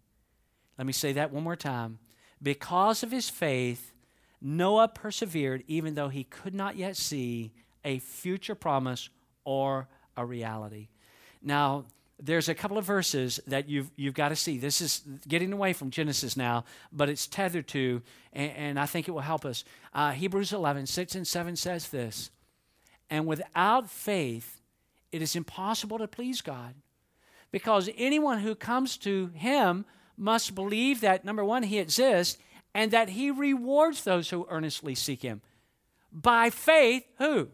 [0.76, 1.98] Let me say that one more time.
[2.42, 3.92] Because of his faith,
[4.40, 7.52] Noah persevered even though he could not yet see
[7.84, 9.08] a future promise
[9.44, 10.88] or a reality.
[11.40, 11.84] Now,
[12.24, 14.56] there's a couple of verses that you've, you've got to see.
[14.56, 18.00] This is getting away from Genesis now, but it's tethered to,
[18.32, 19.64] and, and I think it will help us.
[19.92, 22.30] Uh, Hebrews 11, 6 and 7 says this
[23.10, 24.60] And without faith,
[25.10, 26.74] it is impossible to please God.
[27.50, 29.84] Because anyone who comes to Him
[30.16, 32.38] must believe that, number one, He exists,
[32.72, 35.42] and that He rewards those who earnestly seek Him.
[36.12, 37.48] By faith, who?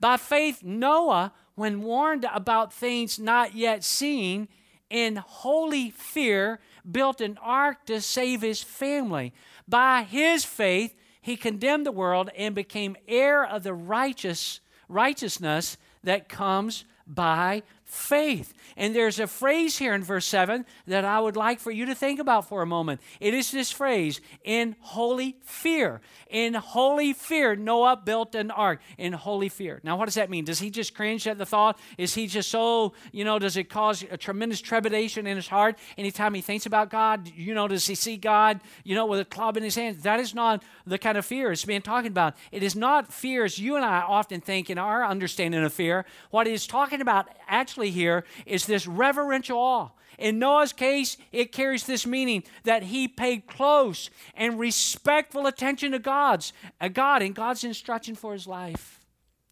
[0.00, 4.48] By faith, Noah when warned about things not yet seen,
[4.90, 9.32] in holy fear, built an ark to save his family.
[9.66, 16.28] By his faith, he condemned the world and became heir of the righteous righteousness that
[16.28, 17.62] comes by
[17.94, 18.52] faith.
[18.76, 21.94] And there's a phrase here in verse 7 that I would like for you to
[21.94, 23.00] think about for a moment.
[23.20, 26.00] It is this phrase, in holy fear.
[26.28, 28.80] In holy fear, Noah built an ark.
[28.98, 29.80] In holy fear.
[29.84, 30.44] Now, what does that mean?
[30.44, 31.78] Does he just cringe at the thought?
[31.96, 35.78] Is he just so, you know, does it cause a tremendous trepidation in his heart
[35.96, 37.30] anytime he thinks about God?
[37.34, 40.02] You know, does he see God, you know, with a club in his hand?
[40.02, 42.34] That is not the kind of fear it's being talking about.
[42.50, 46.04] It is not fear as you and I often think in our understanding of fear.
[46.30, 49.90] What he's talking about actually here is this reverential awe.
[50.18, 55.98] In Noah's case, it carries this meaning that he paid close and respectful attention to
[55.98, 59.00] God's, a God and God's instruction for his life.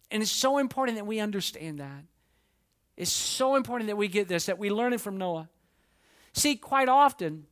[0.09, 2.05] And it's so important that we understand that.
[2.95, 5.49] It's so important that we get this, that we learn it from Noah.
[6.33, 7.45] See, quite often,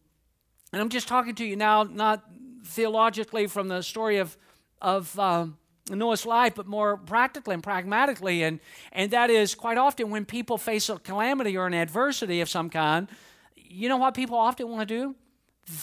[0.72, 2.24] and I'm just talking to you now, not
[2.64, 4.38] theologically from the story of,
[4.82, 5.58] of um,
[5.90, 8.44] Noah's life, but more practically and pragmatically.
[8.44, 8.60] And,
[8.92, 12.70] and that is quite often when people face a calamity or an adversity of some
[12.70, 13.08] kind,
[13.56, 15.16] you know what people often want to do?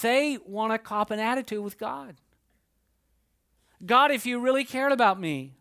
[0.01, 2.15] They want to cop an attitude with God.
[3.85, 5.53] God, if you really cared about me,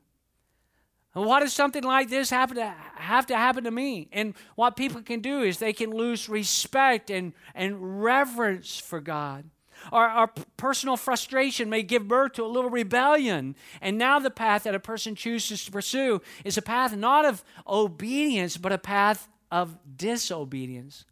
[1.12, 4.09] why does something like this happen to have to happen to me?
[4.12, 9.44] And what people can do is they can lose respect and, and reverence for God.
[9.92, 13.56] Our, our personal frustration may give birth to a little rebellion.
[13.80, 17.44] And now the path that a person chooses to pursue is a path not of
[17.66, 21.04] obedience, but a path of disobedience.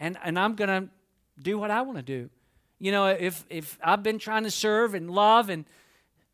[0.00, 0.88] And, and I'm going to
[1.42, 2.30] do what I want to do.
[2.78, 5.64] You know, if, if I've been trying to serve and love and,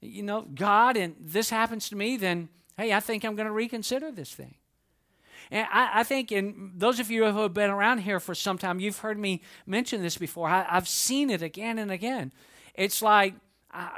[0.00, 3.52] you know, God, and this happens to me, then, hey, I think I'm going to
[3.52, 4.54] reconsider this thing.
[5.50, 8.58] And I, I, think, in those of you who have been around here for some
[8.58, 10.48] time, you've heard me mention this before.
[10.48, 12.32] I, have seen it again and again.
[12.74, 13.34] It's like
[13.72, 13.88] uh,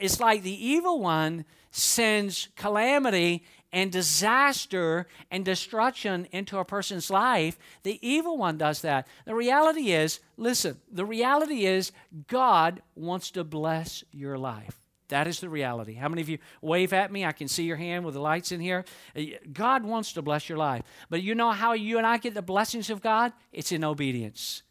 [0.00, 7.58] it's like the evil one sends calamity and disaster and destruction into a person's life,
[7.82, 9.06] the evil one does that.
[9.26, 11.92] The reality is, listen, the reality is
[12.28, 14.77] God wants to bless your life.
[15.08, 15.94] That is the reality.
[15.94, 17.24] How many of you wave at me?
[17.24, 18.84] I can see your hand with the lights in here.
[19.16, 20.82] Uh, God wants to bless your life.
[21.08, 23.32] But you know how you and I get the blessings of God?
[23.52, 24.62] It's in obedience.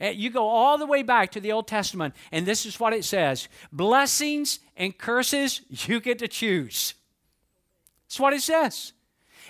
[0.00, 2.92] Uh, you go all the way back to the Old Testament, and this is what
[2.92, 6.94] it says Blessings and curses, you get to choose.
[8.06, 8.92] That's what it says.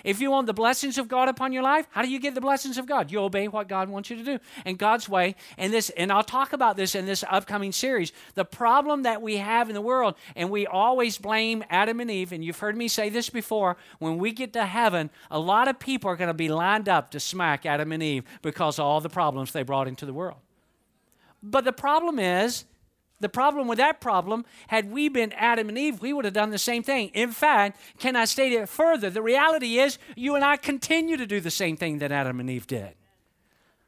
[0.05, 2.41] If you want the blessings of God upon your life, how do you get the
[2.41, 3.11] blessings of God?
[3.11, 4.39] You obey what God wants you to do.
[4.63, 8.13] And God's way, and this, and I'll talk about this in this upcoming series.
[8.35, 12.31] The problem that we have in the world, and we always blame Adam and Eve,
[12.31, 15.79] and you've heard me say this before, when we get to heaven, a lot of
[15.79, 19.01] people are going to be lined up to smack Adam and Eve because of all
[19.01, 20.37] the problems they brought into the world.
[21.41, 22.65] But the problem is,
[23.19, 26.49] the problem with that problem, had we been Adam and Eve, we would have done
[26.49, 27.09] the same thing.
[27.13, 29.09] In fact, can I state it further?
[29.09, 32.49] The reality is, you and I continue to do the same thing that Adam and
[32.49, 32.95] Eve did.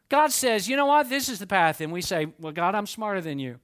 [0.10, 1.10] God says, you know what?
[1.10, 1.82] This is the path.
[1.82, 3.60] And we say, well, God, I'm smarter than you.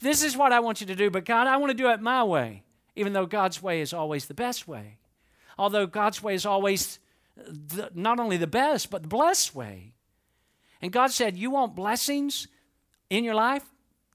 [0.00, 2.00] This is what I want you to do, but God, I want to do it
[2.00, 2.62] my way,
[2.96, 4.96] even though God's way is always the best way.
[5.58, 6.98] Although God's way is always
[7.36, 9.92] the, not only the best, but the blessed way.
[10.80, 12.48] And God said, You want blessings
[13.10, 13.64] in your life?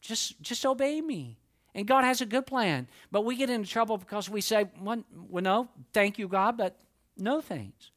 [0.02, 1.38] Just, just obey me.
[1.74, 2.88] And God has a good plan.
[3.12, 6.78] But we get into trouble because we say, well, no, thank you, God, but
[7.18, 7.92] no thanks.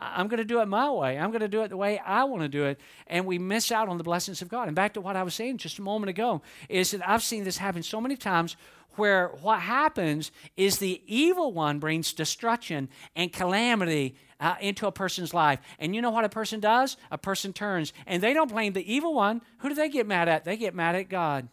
[0.00, 1.18] I'm going to do it my way.
[1.18, 2.78] I'm going to do it the way I want to do it.
[3.08, 4.68] And we miss out on the blessings of God.
[4.68, 7.44] And back to what I was saying just a moment ago is that I've seen
[7.44, 8.56] this happen so many times
[8.94, 15.34] where what happens is the evil one brings destruction and calamity uh, into a person's
[15.34, 15.60] life.
[15.78, 16.96] And you know what a person does?
[17.10, 17.92] A person turns.
[18.06, 19.42] And they don't blame the evil one.
[19.58, 20.44] Who do they get mad at?
[20.44, 21.48] They get mad at God.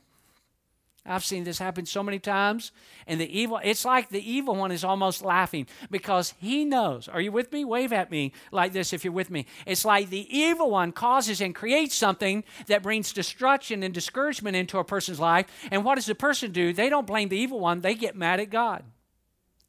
[1.08, 2.71] I've seen this happen so many times.
[3.06, 7.08] And the evil, it's like the evil one is almost laughing because he knows.
[7.08, 7.63] Are you with me?
[7.63, 9.45] Wave at me like this if you're with me.
[9.67, 14.80] It's like the evil one causes and creates something that brings destruction and discouragement into
[14.80, 15.45] a person's life.
[15.69, 16.74] And what does the person do?
[16.74, 18.84] They don't blame the evil one, they get mad at God.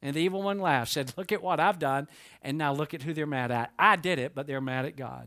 [0.07, 2.07] And the evil one laughed, said, Look at what I've done,
[2.41, 3.73] and now look at who they're mad at.
[3.77, 5.27] I did it, but they're mad at God.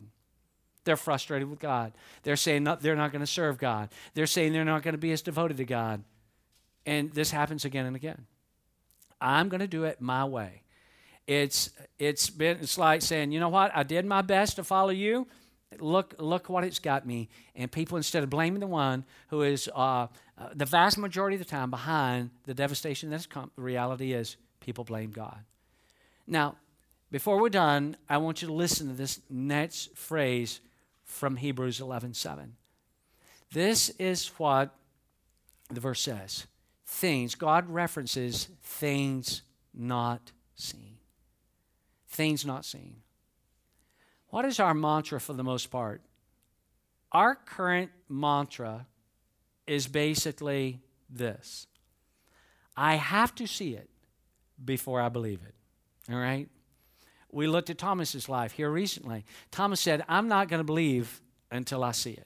[0.85, 1.91] They're frustrated with God.
[2.23, 3.89] They're saying they're not going to serve God.
[4.13, 6.01] They're saying they're not going to be as devoted to God.
[6.85, 8.25] And this happens again and again.
[9.19, 10.61] I'm going to do it my way.
[11.27, 13.75] It's it's been it's like saying, you know what?
[13.75, 15.27] I did my best to follow you.
[15.77, 17.27] Look look what it's got me.
[17.53, 21.39] And people instead of blaming the one who is uh, uh, the vast majority of
[21.39, 24.37] the time behind the devastation that's come, the reality is
[24.69, 25.39] people blame God.
[26.27, 26.55] Now,
[27.09, 30.61] before we're done, I want you to listen to this next phrase
[31.05, 32.55] from Hebrews 11:7.
[33.51, 34.75] This is what
[35.69, 36.45] the verse says.
[36.85, 39.41] Things, God references things
[39.73, 40.99] not seen.
[42.07, 43.01] Things not seen.
[44.27, 46.03] What is our mantra for the most part?
[47.11, 48.85] Our current mantra
[49.65, 51.65] is basically this
[52.77, 53.89] I have to see it
[54.63, 55.55] before I believe it.
[56.11, 56.47] All right?
[57.31, 59.25] We looked at Thomas's life here recently.
[59.51, 62.25] Thomas said, I'm not going to believe until I see it.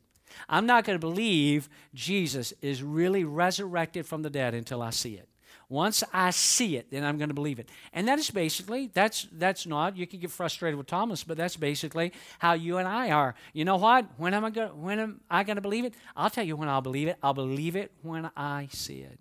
[0.50, 5.16] I'm not going to believe Jesus is really resurrected from the dead until I see
[5.16, 5.28] it.
[5.70, 7.70] Once I see it, then I'm going to believe it.
[7.94, 11.56] And that is basically, that's that's not, you can get frustrated with Thomas, but that's
[11.56, 13.34] basically how you and I are.
[13.54, 14.06] You know what?
[14.18, 15.96] When am I going when am I going to believe it?
[16.16, 17.18] I'll tell you when I'll believe it.
[17.24, 19.20] I'll believe it when I see it.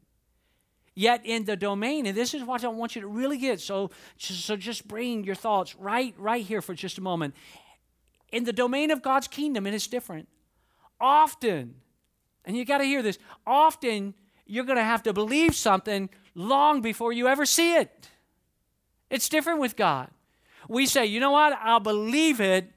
[0.94, 3.60] Yet in the domain, and this is what I want you to really get.
[3.60, 7.34] So, so just bring your thoughts right, right here for just a moment.
[8.30, 10.28] In the domain of God's kingdom, and it's different.
[11.00, 11.74] Often,
[12.44, 13.18] and you got to hear this.
[13.46, 14.14] Often,
[14.46, 18.08] you're going to have to believe something long before you ever see it.
[19.08, 20.08] It's different with God.
[20.68, 21.58] We say, you know what?
[21.60, 22.70] I'll believe it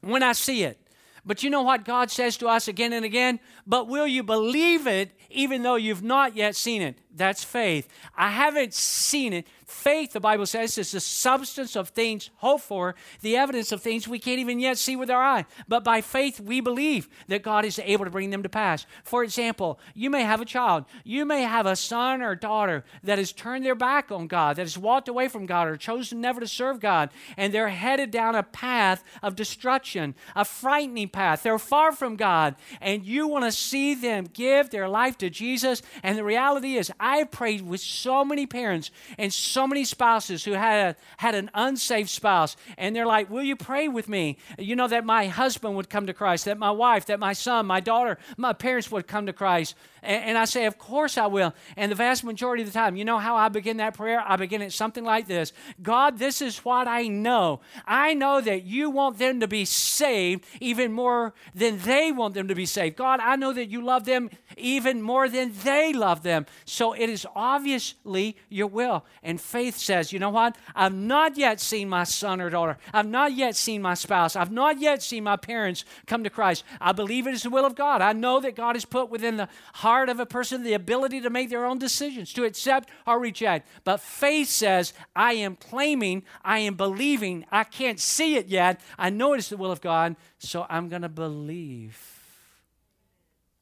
[0.00, 0.78] when I see it.
[1.24, 3.38] But you know what God says to us again and again?
[3.66, 6.98] But will you believe it even though you've not yet seen it?
[7.14, 7.88] That's faith.
[8.16, 9.46] I haven't seen it.
[9.66, 14.06] Faith, the Bible says, is the substance of things hoped for, the evidence of things
[14.06, 15.46] we can't even yet see with our eye.
[15.66, 18.84] But by faith, we believe that God is able to bring them to pass.
[19.02, 23.16] For example, you may have a child, you may have a son or daughter that
[23.16, 26.40] has turned their back on God, that has walked away from God, or chosen never
[26.40, 31.42] to serve God, and they're headed down a path of destruction, a frightening path.
[31.42, 35.80] They're far from God, and you want to see them give their life to Jesus.
[36.02, 40.52] And the reality is, I've prayed with so many parents and so many spouses who
[40.52, 44.38] had, a, had an unsaved spouse, and they're like, Will you pray with me?
[44.58, 47.66] You know, that my husband would come to Christ, that my wife, that my son,
[47.66, 49.74] my daughter, my parents would come to Christ.
[50.02, 51.54] And, and I say, Of course I will.
[51.76, 54.22] And the vast majority of the time, you know how I begin that prayer?
[54.24, 57.60] I begin it something like this God, this is what I know.
[57.86, 62.48] I know that you want them to be saved even more than they want them
[62.48, 62.96] to be saved.
[62.96, 66.46] God, I know that you love them even more than they love them.
[66.64, 69.04] So it is obviously your will.
[69.22, 70.56] And faith says, you know what?
[70.74, 72.78] I've not yet seen my son or daughter.
[72.92, 74.36] I've not yet seen my spouse.
[74.36, 76.64] I've not yet seen my parents come to Christ.
[76.80, 78.02] I believe it is the will of God.
[78.02, 81.30] I know that God has put within the heart of a person the ability to
[81.30, 83.68] make their own decisions, to accept or reject.
[83.84, 87.44] But faith says, I am claiming, I am believing.
[87.50, 88.80] I can't see it yet.
[88.98, 92.18] I know it is the will of God, so I'm going to believe.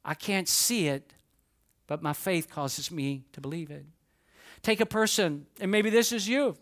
[0.04, 1.12] I can't see it,
[1.90, 3.84] but my faith causes me to believe it.
[4.62, 6.56] Take a person, and maybe this is you,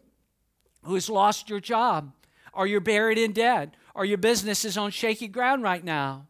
[0.84, 2.14] who has lost your job,
[2.54, 6.28] or you're buried in debt, or your business is on shaky ground right now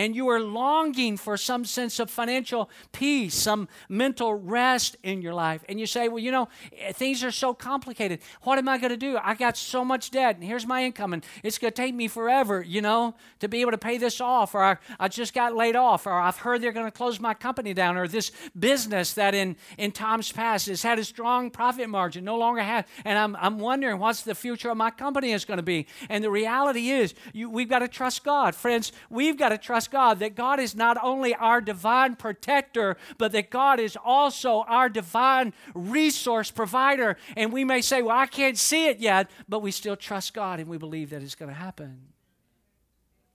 [0.00, 5.34] and you are longing for some sense of financial peace, some mental rest in your
[5.34, 8.20] life, and you say, Well, you know, eh, things are so complicated.
[8.42, 9.18] What am I going to do?
[9.22, 12.08] I got so much debt, and here's my income, and it's going to take me
[12.08, 15.54] forever, you know, to be able to pay this off, or I, I just got
[15.54, 19.12] laid off, or I've heard they're going to close my company down, or this business
[19.14, 23.18] that in, in times past has had a strong profit margin no longer has, and
[23.18, 25.86] I'm, I'm wondering what's the future of my company is going to be.
[26.08, 28.54] And the reality is, you, we've got to trust God.
[28.54, 32.96] Friends, we've got to trust trust God that God is not only our divine protector,
[33.18, 37.16] but that God is also our divine resource provider.
[37.36, 40.60] And we may say, Well, I can't see it yet, but we still trust God
[40.60, 42.00] and we believe that it's going to happen.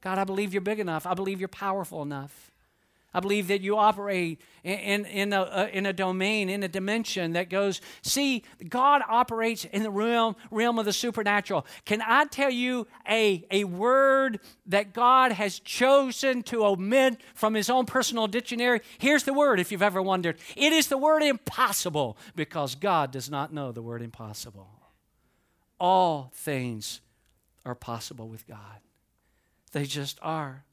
[0.02, 1.06] God, I believe you're big enough.
[1.06, 2.52] I believe you're powerful enough.
[3.16, 7.32] I believe that you operate in, in, a, uh, in a domain, in a dimension
[7.32, 11.66] that goes, see, God operates in the realm, realm of the supernatural.
[11.86, 17.70] Can I tell you a, a word that God has chosen to omit from his
[17.70, 18.82] own personal dictionary?
[18.98, 20.38] Here's the word, if you've ever wondered.
[20.58, 24.68] It is the word impossible because God does not know the word impossible.
[25.80, 27.00] All things
[27.66, 28.82] are possible with God,
[29.72, 30.66] they just are.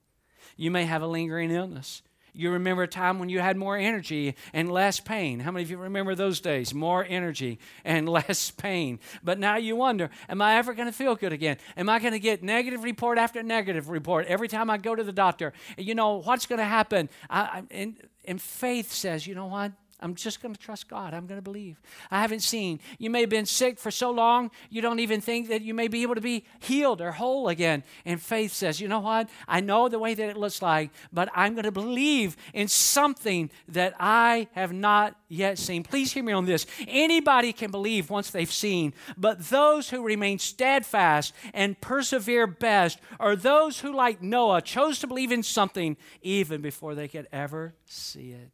[0.57, 2.03] You may have a lingering illness.
[2.35, 5.40] You remember a time when you had more energy and less pain.
[5.40, 6.73] How many of you remember those days?
[6.73, 9.01] More energy and less pain.
[9.23, 11.59] But now you wonder, am I ever going to feel good again?
[11.77, 15.05] Am I going to get negative report after negative report every time I go to
[15.05, 15.53] the doctor?
[15.77, 17.11] You know, what's going to happen?
[17.29, 19.73] I, I, and, and faith says, you know what?
[20.03, 21.15] I'm just going to trust God.
[21.15, 21.81] I'm going to believe.
[22.11, 22.81] I haven't seen.
[22.99, 25.88] You may have been sick for so long, you don't even think that you may
[25.88, 27.85] be able to be healed or whole again.
[28.05, 29.29] And faith says, you know what?
[29.47, 33.51] I know the way that it looks like, but I'm going to believe in something
[33.69, 35.83] that I have not yet seen.
[35.83, 36.67] Please hear me on this.
[36.87, 43.37] Anybody can believe once they've seen, but those who remain steadfast and persevere best are
[43.37, 48.33] those who, like Noah, chose to believe in something even before they could ever see
[48.33, 48.51] it.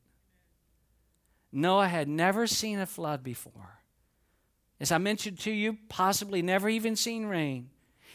[1.52, 3.80] Noah had never seen a flood before.
[4.80, 7.70] As I mentioned to you, possibly never even seen rain.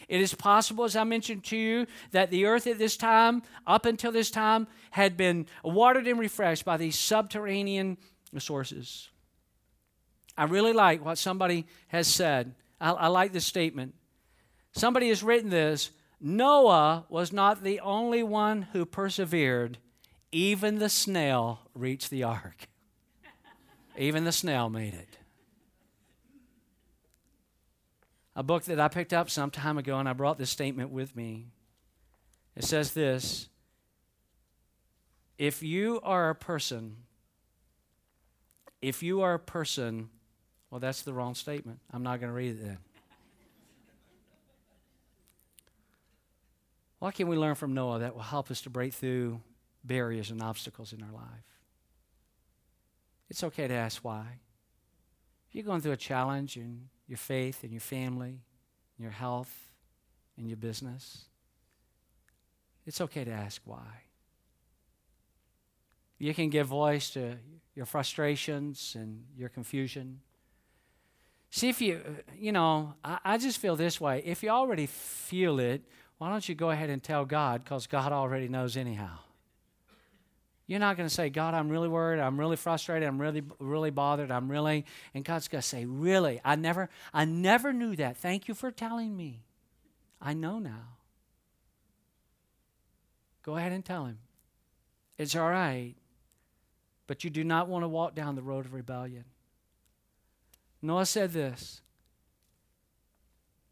[0.08, 3.86] It is possible, as I mentioned to you, that the earth at this time, up
[3.86, 7.98] until this time, had been watered and refreshed by these subterranean
[8.38, 9.08] sources.
[10.36, 12.54] I really like what somebody has said.
[12.80, 13.94] I, I like this statement.
[14.72, 19.78] Somebody has written this Noah was not the only one who persevered,
[20.32, 22.68] even the snail reached the ark.
[23.96, 25.18] Even the snail made it.
[28.36, 31.14] A book that I picked up some time ago, and I brought this statement with
[31.14, 31.46] me.
[32.56, 33.48] It says this
[35.38, 36.96] If you are a person,
[38.82, 40.10] if you are a person,
[40.70, 41.78] well, that's the wrong statement.
[41.92, 42.78] I'm not going to read it then.
[46.98, 49.40] What can we learn from Noah that will help us to break through
[49.84, 51.53] barriers and obstacles in our life?
[53.34, 54.38] It's okay to ask why.
[55.48, 58.38] If you're going through a challenge in your faith, in your family,
[58.96, 59.52] in your health,
[60.38, 61.24] in your business,
[62.86, 64.04] it's okay to ask why.
[66.16, 67.34] You can give voice to
[67.74, 70.20] your frustrations and your confusion.
[71.50, 72.02] See if you,
[72.38, 74.22] you know, I, I, just feel this way.
[74.24, 75.82] If you already feel it,
[76.18, 79.18] why don't you go ahead and tell God because God already knows anyhow.
[80.66, 82.20] You're not going to say, God, I'm really worried.
[82.20, 83.06] I'm really frustrated.
[83.06, 84.30] I'm really, really bothered.
[84.30, 86.40] I'm really, and God's going to say, really?
[86.44, 88.16] I never, I never knew that.
[88.16, 89.42] Thank you for telling me.
[90.22, 90.96] I know now.
[93.42, 94.18] Go ahead and tell him.
[95.18, 95.94] It's all right,
[97.06, 99.24] but you do not want to walk down the road of rebellion.
[100.80, 101.82] Noah said this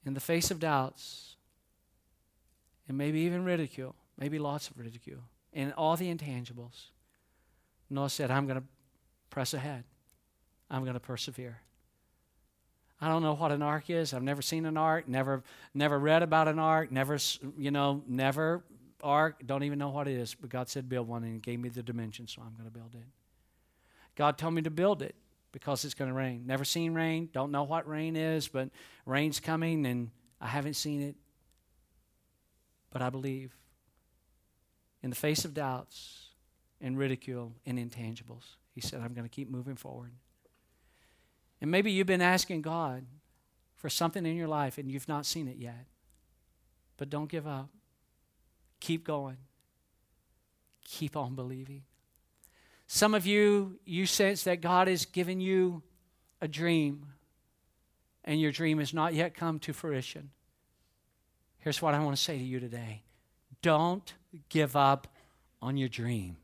[0.04, 1.36] in the face of doubts
[2.86, 5.22] and maybe even ridicule, maybe lots of ridicule,
[5.52, 6.86] and all the intangibles.
[7.90, 8.66] Noah said, I'm going to
[9.30, 9.84] press ahead.
[10.70, 11.60] I'm going to persevere.
[13.00, 14.14] I don't know what an ark is.
[14.14, 15.42] I've never seen an ark, never
[15.74, 17.18] never read about an ark, never
[17.58, 18.62] you know, never
[19.02, 21.58] ark, don't even know what it is, but God said build one and He gave
[21.58, 23.04] me the dimensions, so I'm going to build it.
[24.14, 25.16] God told me to build it
[25.50, 26.44] because it's going to rain.
[26.46, 28.68] Never seen rain, don't know what rain is, but
[29.04, 31.16] rain's coming and I haven't seen it.
[32.92, 33.56] But I believe
[35.02, 36.28] in the face of doubts
[36.80, 40.12] and ridicule and intangibles, he said, I'm going to keep moving forward.
[41.60, 43.04] And maybe you've been asking God
[43.76, 45.86] for something in your life and you've not seen it yet.
[46.96, 47.68] But don't give up.
[48.80, 49.38] Keep going.
[50.84, 51.82] Keep on believing.
[52.86, 55.82] Some of you, you sense that God has given you
[56.40, 57.06] a dream
[58.24, 60.30] and your dream has not yet come to fruition.
[61.58, 63.02] Here's what I want to say to you today
[63.62, 64.12] don't
[64.48, 65.08] give up
[65.60, 66.36] on your dream.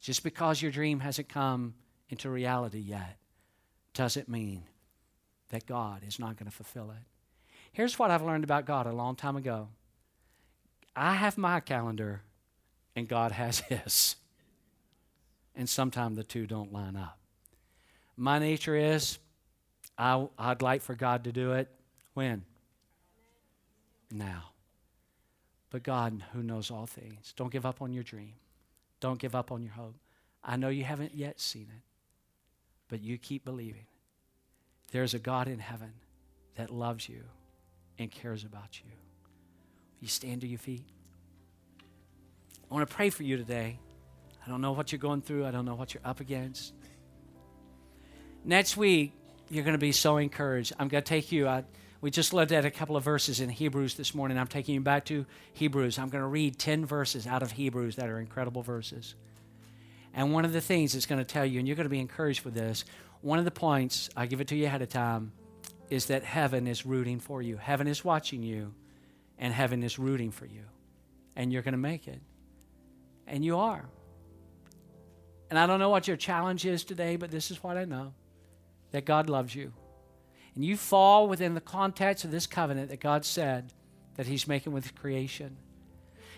[0.00, 1.74] Just because your dream hasn't come
[2.08, 3.16] into reality yet
[3.94, 4.64] doesn't mean
[5.50, 7.04] that God is not going to fulfill it.
[7.72, 9.68] Here's what I've learned about God a long time ago
[10.94, 12.22] I have my calendar,
[12.94, 14.16] and God has His.
[15.54, 17.18] And sometimes the two don't line up.
[18.16, 19.18] My nature is
[19.98, 21.68] I, I'd like for God to do it
[22.14, 22.44] when?
[24.10, 24.51] Now.
[25.72, 28.34] But God, who knows all things, don't give up on your dream.
[29.00, 29.96] Don't give up on your hope.
[30.44, 31.82] I know you haven't yet seen it,
[32.88, 33.86] but you keep believing.
[34.90, 35.94] There's a God in heaven
[36.56, 37.24] that loves you
[37.98, 38.90] and cares about you.
[39.98, 40.84] You stand to your feet.
[42.70, 43.78] I want to pray for you today.
[44.44, 46.74] I don't know what you're going through, I don't know what you're up against.
[48.44, 49.14] Next week,
[49.48, 50.74] you're going to be so encouraged.
[50.78, 51.48] I'm going to take you.
[51.48, 51.64] I,
[52.02, 54.36] we just looked at a couple of verses in Hebrews this morning.
[54.36, 56.00] I'm taking you back to Hebrews.
[56.00, 59.14] I'm going to read 10 verses out of Hebrews that are incredible verses.
[60.12, 62.00] And one of the things it's going to tell you, and you're going to be
[62.00, 62.84] encouraged with this,
[63.20, 65.30] one of the points, I give it to you ahead of time,
[65.90, 67.56] is that heaven is rooting for you.
[67.56, 68.74] Heaven is watching you,
[69.38, 70.64] and heaven is rooting for you.
[71.36, 72.20] And you're going to make it.
[73.28, 73.84] And you are.
[75.50, 78.12] And I don't know what your challenge is today, but this is what I know
[78.90, 79.72] that God loves you.
[80.54, 83.72] And you fall within the context of this covenant that God said
[84.16, 85.56] that He's making with creation.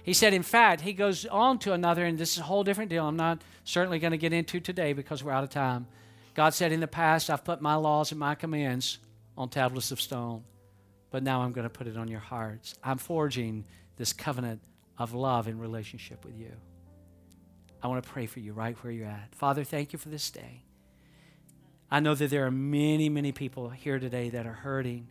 [0.03, 2.91] He said, in fact, He goes on to another, and this is a whole different
[2.91, 3.07] deal.
[3.07, 5.87] I'm not certainly going to get into today because we're out of time.
[6.35, 8.99] God said, in the past, I've put my laws and my commands
[9.37, 10.45] on tablets of stone
[11.15, 12.75] but now I'm going to put it on your hearts.
[12.83, 14.61] I'm forging this covenant
[14.99, 16.51] of love and relationship with you.
[17.81, 19.33] I want to pray for you right where you're at.
[19.33, 20.64] Father, thank you for this day.
[21.91, 25.07] I know that there are many, many people here today that are hurting,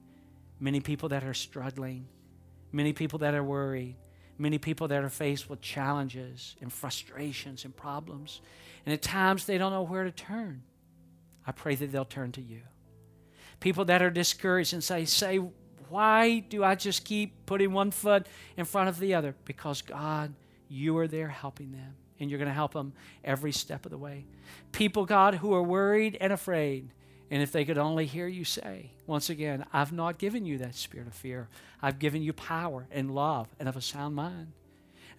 [0.60, 2.08] many people that are struggling,
[2.72, 3.96] many people that are worried,
[4.38, 8.42] many people that are faced with challenges and frustrations and problems.
[8.86, 10.64] And at times they don't know where to turn.
[11.46, 12.62] I pray that they'll turn to you.
[13.60, 15.40] People that are discouraged and say, say,
[15.90, 19.36] why do I just keep putting one foot in front of the other?
[19.46, 20.34] Because God,
[20.68, 22.94] you are there helping them, and you're going to help them
[23.24, 24.26] every step of the way.
[24.72, 26.90] People, God, who are worried and afraid.
[27.30, 30.76] And if they could only hear you say, once again, I've not given you that
[30.76, 31.50] spirit of fear.
[31.82, 34.54] I've given you power and love and of a sound mind.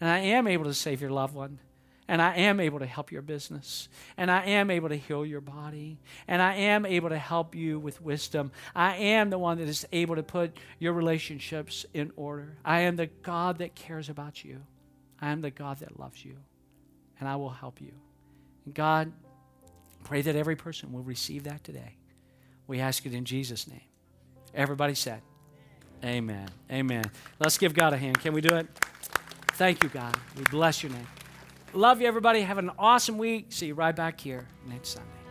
[0.01, 1.59] And I am able to save your loved one.
[2.07, 3.89] And I am able to help your business.
[4.17, 5.99] And I am able to heal your body.
[6.29, 8.53] And I am able to help you with wisdom.
[8.75, 12.59] I am the one that is able to put your relationships in order.
[12.65, 14.61] I am the God that cares about you.
[15.21, 16.37] I am the God that loves you.
[17.21, 17.93] And I will help you.
[18.65, 19.13] And God,
[20.05, 21.97] pray that every person will receive that today.
[22.67, 23.81] We ask it in Jesus' name.
[24.55, 25.23] Everybody said,
[26.05, 26.49] Amen.
[26.71, 27.05] Amen.
[27.39, 28.21] Let's give God a hand.
[28.21, 28.67] Can we do it?
[29.53, 30.15] Thank you, God.
[30.37, 31.07] We bless your name.
[31.73, 32.43] Love you, everybody.
[32.43, 33.47] Have an awesome week.
[33.49, 35.24] See you right back here next Sunday.